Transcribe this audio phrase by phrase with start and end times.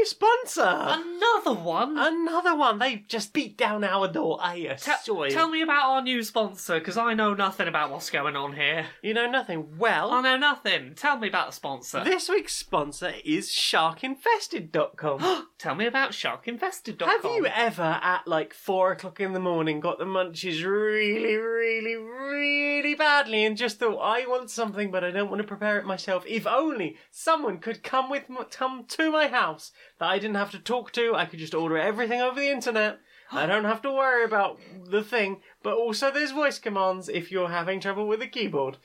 [0.00, 0.62] new sponsor.
[0.62, 1.98] Another one.
[1.98, 2.78] Another one.
[2.78, 4.38] They've just beat down our door.
[4.40, 5.32] I Te- assure you.
[5.32, 8.86] tell me about our new sponsor, because I know nothing about what's going on here.
[9.02, 9.76] You know nothing.
[9.78, 10.94] Well, I know nothing.
[10.94, 12.02] Tell me about the sponsor.
[12.04, 15.46] this week's sponsor is sharkinfested.com.
[15.58, 17.08] Tell me about sharkinfested.com.
[17.08, 21.96] Have you ever, at like four o'clock in the morning, got the munchies really, really,
[21.96, 25.84] really badly and just thought, I want something, but I don't want to prepare it
[25.84, 26.24] myself?
[26.26, 30.50] If only someone could come with m- come to my house that I didn't have
[30.52, 31.14] to talk to.
[31.14, 32.98] I could just order everything over the internet.
[33.30, 37.50] I don't have to worry about the thing, but also there's voice commands if you're
[37.50, 38.78] having trouble with the keyboard.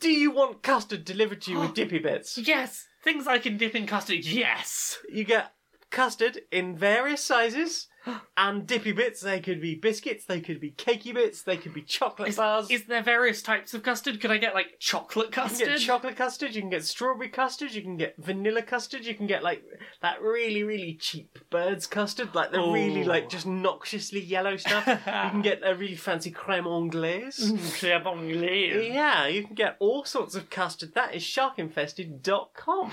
[0.00, 2.38] Do you want custard delivered to you with dippy bits?
[2.38, 4.24] Yes, things I can dip in custard.
[4.24, 4.98] Yes.
[5.12, 5.52] You get
[5.90, 7.88] custard in various sizes
[8.36, 9.20] and dippy bits.
[9.20, 12.70] They could be biscuits, they could be cakey bits, they could be chocolate Is, bars.
[12.70, 14.20] is there various types of custard?
[14.20, 15.60] Could I get like chocolate custard?
[15.60, 19.04] you can get chocolate custard, you can get strawberry custard, you can get vanilla custard,
[19.04, 19.62] you can get like
[20.02, 24.86] that really, really cheap bird's custard, like the really like just noxiously yellow stuff.
[24.86, 27.52] you can get a really fancy creme anglaise.
[27.78, 28.92] Crème anglaise.
[28.92, 30.94] Yeah, you can get all sorts of custard.
[30.94, 32.92] That is sharkinfested.com.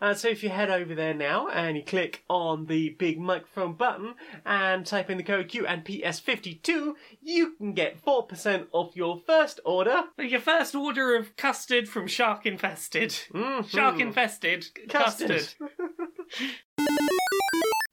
[0.00, 3.74] Uh, so if you head over there now and you click on the big microphone
[3.74, 4.14] button
[4.46, 9.60] and type in the code Q and PS52, you can get 4% off your first
[9.64, 10.04] order.
[10.18, 13.10] Your first order of custard from Shark Infested.
[13.32, 13.68] Mhm.
[13.68, 15.28] Shark Infested Custard.
[15.58, 15.70] custard.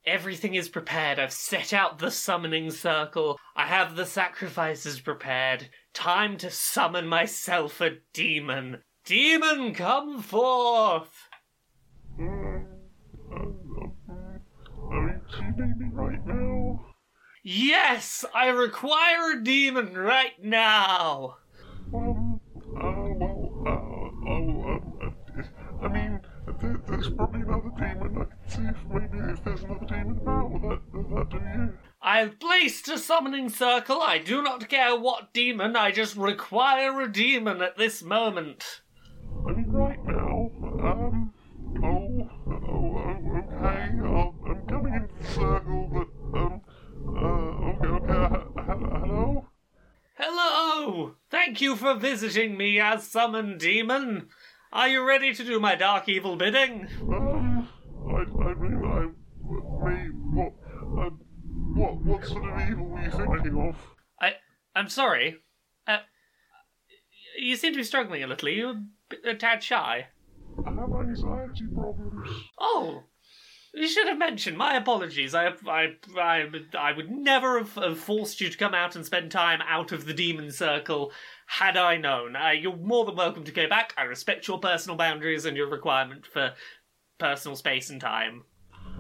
[0.06, 1.18] Everything is prepared.
[1.18, 3.40] I've set out the summoning circle.
[3.56, 5.70] I have the sacrifices prepared.
[5.94, 8.84] Time to summon myself a demon.
[9.04, 11.25] Demon, come forth!
[15.42, 16.86] Mean, do you need me right now?
[17.44, 21.38] Yes, I require a demon right now.
[21.94, 22.42] Um,
[22.76, 26.22] uh, well, uh, oh, uh, I mean,
[26.62, 28.18] there, there's probably another demon.
[28.18, 30.52] I can see if maybe if there's another demon about.
[30.52, 31.78] Will that, will that do you?
[32.02, 34.02] I've placed a summoning circle.
[34.02, 35.76] I do not care what demon.
[35.76, 38.82] I just require a demon at this moment.
[39.48, 40.52] I mean, right now,
[40.84, 41.34] um,
[41.84, 42.96] oh, oh, oh
[43.38, 46.62] okay, um, I'm coming into the circle, but, um,
[47.08, 49.48] uh, okay, okay, h- h- hello?
[50.86, 51.16] Hello!
[51.32, 54.28] Thank you for visiting me as summoned demon.
[54.72, 56.88] Are you ready to do my dark evil bidding?
[57.02, 57.68] Um,
[58.08, 59.06] I, I mean, I,
[59.90, 60.54] me, what,
[61.00, 61.10] uh,
[61.74, 63.76] what, what sort of evil were you thinking of?
[64.22, 64.34] I,
[64.76, 65.38] I'm sorry.
[65.88, 65.98] Uh,
[67.40, 68.50] you seem to be struggling a little.
[68.50, 68.76] You're
[69.26, 70.06] a tad shy?
[70.68, 72.30] I have anxiety problems.
[72.60, 73.06] Oh,
[73.76, 74.58] you should have mentioned.
[74.58, 75.36] My apologies.
[75.36, 76.46] I, I, I,
[76.78, 80.06] I would never have, have forced you to come out and spend time out of
[80.06, 81.12] the demon circle
[81.48, 82.36] had I known.
[82.36, 83.94] Uh, you're more than welcome to go back.
[83.98, 86.54] I respect your personal boundaries and your requirement for
[87.20, 88.44] personal space and time.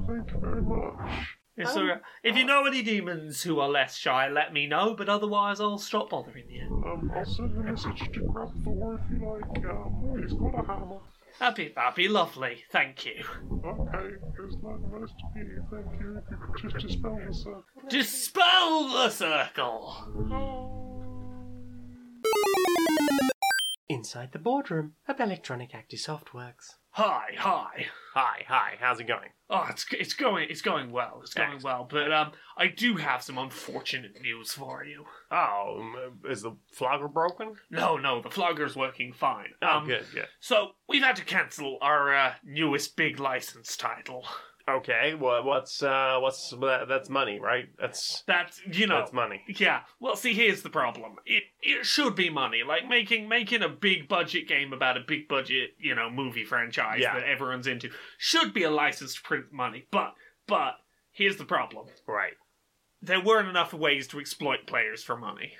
[0.07, 1.25] Thank you very much.
[1.57, 2.01] Alright.
[2.21, 5.77] If you know any demons who are less shy, let me know, but otherwise I'll
[5.77, 6.83] stop bothering you.
[6.85, 9.65] Um, I'll send a message to Grabthor if you like.
[9.65, 10.99] Um, he's got a hammer.
[11.39, 12.63] That'd be, lovely.
[12.71, 13.23] Thank you.
[13.65, 15.63] Okay, it's not nice to meet you.
[15.69, 16.21] Thank you.
[16.31, 17.63] If you could just dispel the circle.
[17.89, 19.95] Dispel the circle!
[23.89, 26.75] Inside the boardroom of Electronic Actisoft Works.
[26.97, 27.87] Hi, hi.
[28.13, 29.27] Hi, hi, how's it going?
[29.49, 31.19] Oh, it's it's going it's going well.
[31.21, 31.63] It's going Excellent.
[31.65, 31.87] well.
[31.91, 35.03] But um, I do have some unfortunate news for you.
[35.29, 37.55] Oh, is the flogger broken?
[37.69, 39.49] No, no, the flogger's working fine.
[39.61, 40.27] Oh, Um, good, good.
[40.39, 44.25] So we've had to cancel our uh, newest big license title.
[44.67, 47.69] Okay, well, what's uh, what's that, that's money, right?
[47.79, 49.43] That's That's you know that's money.
[49.47, 49.81] Yeah.
[49.99, 51.17] Well, see, here's the problem.
[51.25, 52.63] It it should be money.
[52.67, 56.99] Like making making a big budget game about a big budget, you know, movie franchise
[57.01, 57.13] Yeah.
[57.13, 59.85] that everyone's into should be a license to print money.
[59.91, 60.15] But
[60.47, 60.77] but
[61.11, 61.85] here's the problem.
[62.07, 62.33] Right.
[63.03, 65.53] There weren't enough ways to exploit players for money.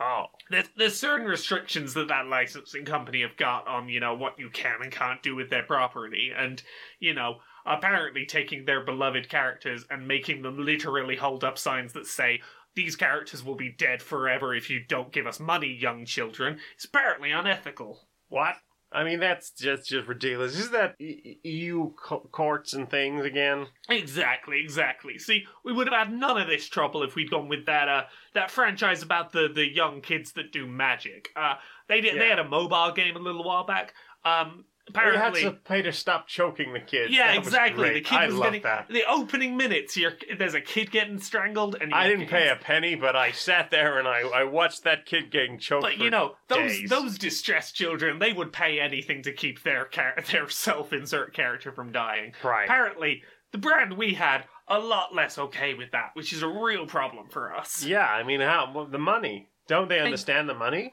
[0.00, 4.38] Oh, There's, there's certain restrictions that that licensing company have got on, you know, what
[4.38, 6.30] you can and can't do with their property.
[6.34, 6.62] And,
[7.00, 12.06] you know, apparently taking their beloved characters and making them literally hold up signs that
[12.06, 12.40] say,
[12.74, 16.84] these characters will be dead forever if you don't give us money, young children, is
[16.84, 18.00] apparently unethical.
[18.28, 18.56] what?
[18.90, 20.58] I mean, that's just just ridiculous.
[20.58, 23.66] Is that EU courts and things again?
[23.90, 25.18] Exactly, exactly.
[25.18, 28.04] See, we would have had none of this trouble if we'd gone with that uh
[28.32, 31.28] that franchise about the the young kids that do magic.
[31.36, 31.56] Uh
[31.88, 33.92] they did they had a mobile game a little while back.
[34.24, 34.64] Um
[34.94, 37.12] We had to pay to stop choking the kids.
[37.12, 37.94] Yeah, That exactly.
[37.94, 38.88] The kid I was love getting that.
[38.88, 39.96] the opening minutes.
[39.96, 43.70] You're, there's a kid getting strangled, and I didn't pay a penny, but I sat
[43.70, 45.82] there and I, I watched that kid getting choked.
[45.82, 46.90] But you know those days.
[46.90, 51.72] those distressed children, they would pay anything to keep their char- their self insert character
[51.72, 52.32] from dying.
[52.42, 52.64] right.
[52.64, 56.86] Apparently, the brand we had a lot less okay with that, which is a real
[56.86, 57.84] problem for us.
[57.84, 59.48] Yeah, I mean, how the money?
[59.66, 60.92] Don't they understand the money?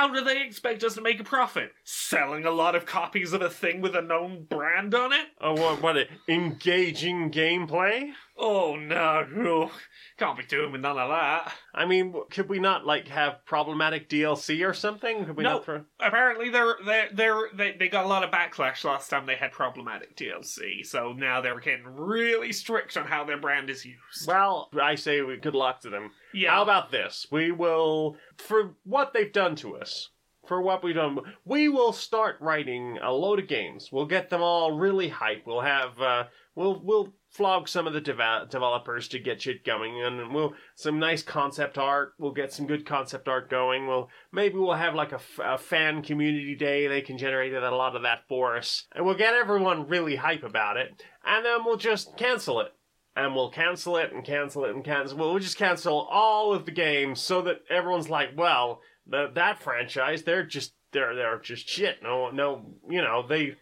[0.00, 1.72] How do they expect us to make a profit?
[1.84, 5.26] Selling a lot of copies of a thing with a known brand on it?
[5.42, 5.82] Oh, what?
[5.82, 6.08] What?
[6.26, 8.12] Engaging gameplay?
[8.42, 9.70] Oh no.
[10.16, 11.52] Can't be doing with none of that.
[11.74, 15.26] I mean, could we not like have problematic DLC or something?
[15.26, 15.54] Could we No.
[15.54, 15.84] not throw?
[16.00, 19.52] Apparently, they're, they're, they're, they they got a lot of backlash last time they had
[19.52, 24.26] problematic DLC, so now they're getting really strict on how their brand is used.
[24.26, 26.10] Well, I say we good luck to them.
[26.32, 27.26] yeah, How about this?
[27.30, 30.08] We will, for what they've done to us,
[30.50, 33.90] for what we've done, we will start writing a load of games.
[33.92, 35.44] We'll get them all really hype.
[35.46, 36.24] We'll have, uh,
[36.56, 40.98] we'll we'll flog some of the deva- developers to get shit going, and we'll some
[40.98, 42.14] nice concept art.
[42.18, 43.86] We'll get some good concept art going.
[43.86, 46.88] We'll maybe we'll have like a, f- a fan community day.
[46.88, 50.42] They can generate a lot of that for us, and we'll get everyone really hype
[50.42, 52.72] about it, and then we'll just cancel it
[53.16, 55.18] and we'll cancel it and cancel it and cancel.
[55.18, 58.80] We'll just cancel all of the games so that everyone's like, well,
[59.10, 62.02] the, that franchise, they're just they're they're just shit.
[62.02, 63.56] No, no, you know they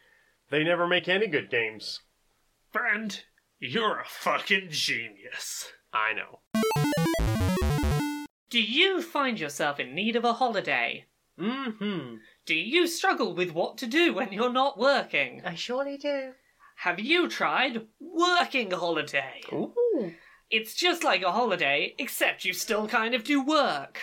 [0.50, 2.00] they never make any good games.
[2.73, 3.21] Friend,
[3.59, 5.73] you're a fucking genius.
[5.93, 6.41] I know.
[8.50, 11.06] Do you find yourself in need of a holiday?
[11.39, 12.17] Mm-hmm.
[12.47, 15.43] Do you struggle with what to do when you're not working?
[15.45, 16.33] I surely do.
[16.77, 19.43] Have you tried working holiday?
[19.53, 19.75] Ooh,
[20.50, 23.99] It's just like a holiday, except you still kind of do work.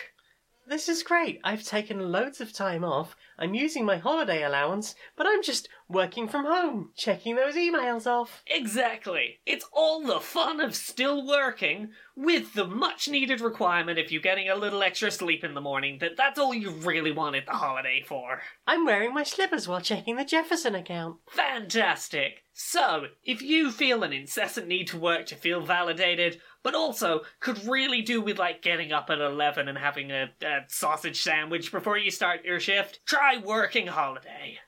[0.68, 1.40] This is great.
[1.44, 3.16] I've taken loads of time off.
[3.38, 8.44] I'm using my holiday allowance, but I'm just working from home, checking those emails off.
[8.48, 9.40] Exactly.
[9.46, 14.50] It's all the fun of still working, with the much needed requirement if you're getting
[14.50, 18.04] a little extra sleep in the morning that that's all you really wanted the holiday
[18.08, 18.42] for.
[18.66, 21.18] I'm wearing my slippers while checking the Jefferson account.
[21.30, 22.45] Fantastic!
[22.58, 27.66] So, if you feel an incessant need to work to feel validated, but also could
[27.66, 31.98] really do with like getting up at 11 and having a, a sausage sandwich before
[31.98, 34.60] you start your shift, try working holiday.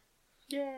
[0.49, 0.75] Yay.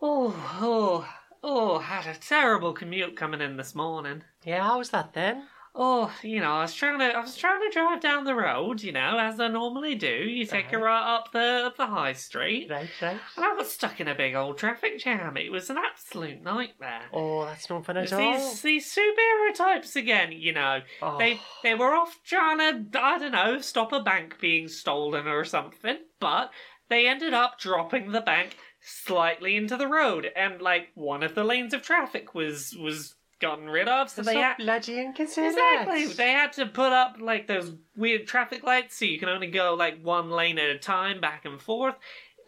[0.00, 1.08] Oh, oh,
[1.42, 4.22] oh, had a terrible commute coming in this morning.
[4.44, 5.48] Yeah, how was that then?
[5.74, 8.82] Oh, you know, I was trying to, I was trying to drive down the road,
[8.82, 10.06] you know, as I normally do.
[10.08, 13.18] You take a right up the up the high street, Right, right.
[13.36, 15.36] and I was stuck in a big old traffic jam.
[15.36, 17.02] It was an absolute nightmare.
[17.12, 18.32] Oh, that's not fun It's at all.
[18.32, 20.80] these these superhero types again, you know.
[21.02, 21.18] Oh.
[21.18, 25.44] They they were off trying to I don't know stop a bank being stolen or
[25.44, 26.50] something, but
[26.88, 31.44] they ended up dropping the bank slightly into the road, and like one of the
[31.44, 34.56] lanes of traffic was was gotten rid of, so They're they so had.
[34.58, 35.52] bloody inconsiderate.
[35.54, 36.06] Exactly.
[36.06, 39.74] They had to put up like those weird traffic lights so you can only go
[39.74, 41.94] like one lane at a time back and forth.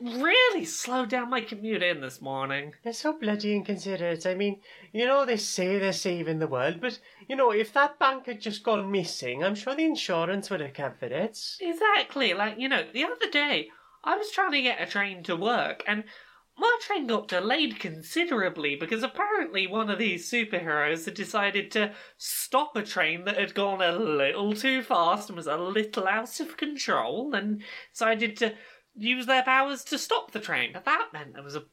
[0.03, 2.73] Really slowed down my commute in this morning.
[2.83, 4.25] They're so bloody inconsiderate.
[4.25, 4.61] I mean,
[4.95, 6.99] you know, they say they're saving the world, but,
[7.29, 10.73] you know, if that bank had just gone missing, I'm sure the insurance would have
[10.73, 11.39] covered it.
[11.61, 12.33] Exactly.
[12.33, 13.69] Like, you know, the other day
[14.03, 16.05] I was trying to get a train to work and
[16.61, 22.77] my train got delayed considerably because apparently one of these superheroes had decided to stop
[22.77, 26.59] a train that had gone a little too fast and was a little out of
[26.59, 28.55] control and decided to
[28.95, 30.71] use their powers to stop the train.
[30.75, 31.65] But that meant there was a,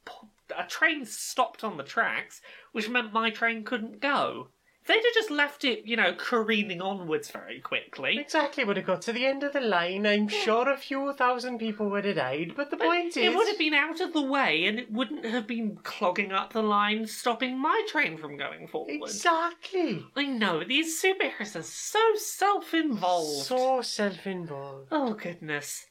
[0.58, 2.40] a train stopped on the tracks,
[2.72, 4.52] which meant my train couldn't go.
[4.88, 8.18] They'd have just left it, you know, careening onwards very quickly.
[8.18, 10.08] Exactly would have got to the end of the line.
[10.08, 13.50] I'm sure a few thousand people would have died, but the But point it would
[13.50, 17.06] have been out of the way and it wouldn't have been clogging up the line,
[17.06, 18.94] stopping my train from going forward.
[18.94, 20.06] Exactly.
[20.16, 23.46] I know, these superheroes are so self involved.
[23.46, 24.88] So self involved.
[24.92, 25.86] Oh, goodness.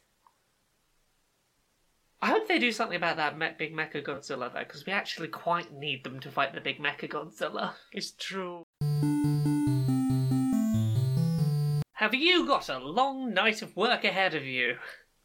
[2.22, 5.28] I hope they do something about that me- big Mecha Godzilla, though, because we actually
[5.28, 7.74] quite need them to fight the big Mecha Godzilla.
[7.92, 8.65] It's true.
[11.96, 14.76] Have you got a long night of work ahead of you?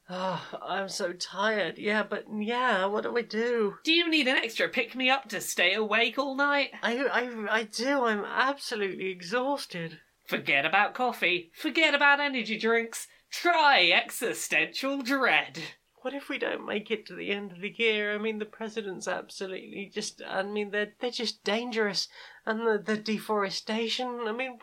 [0.09, 1.77] Oh, I'm so tired.
[1.77, 3.75] Yeah, but yeah, what do I do?
[3.83, 6.69] Do you need an extra pick me up to stay awake all night?
[6.81, 8.05] I, I, I do.
[8.05, 9.99] I'm absolutely exhausted.
[10.27, 11.51] Forget about coffee.
[11.53, 13.09] Forget about energy drinks.
[13.29, 15.59] Try existential dread.
[16.03, 18.15] What if we don't make it to the end of the year?
[18.15, 20.21] I mean, the president's absolutely just.
[20.25, 22.07] I mean, they're they're just dangerous,
[22.45, 24.21] and the the deforestation.
[24.27, 24.57] I mean,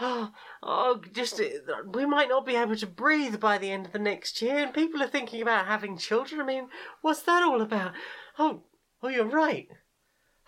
[0.00, 0.30] oh,
[0.62, 1.44] oh, just uh,
[1.92, 4.74] we might not be able to breathe by the end of the next year, and
[4.74, 6.40] people are thinking about having children.
[6.40, 6.68] I mean,
[7.02, 7.92] what's that all about?
[8.38, 8.62] Oh,
[9.02, 9.68] oh, you're right.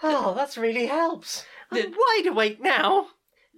[0.02, 1.44] Oh, that's really helps.
[1.70, 3.08] I'm wide awake now.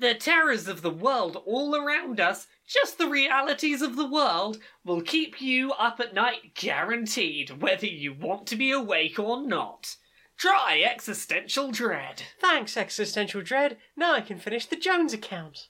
[0.01, 5.03] The terrors of the world all around us, just the realities of the world, will
[5.03, 9.97] keep you up at night guaranteed, whether you want to be awake or not.
[10.39, 12.23] Try existential dread.
[12.41, 13.77] Thanks, Existential Dread.
[13.97, 15.67] Now I can finish the Jones account.